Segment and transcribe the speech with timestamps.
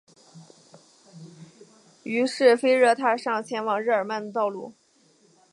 [2.01, 4.73] 于是乎腓特烈踏上前往日尔曼的道路。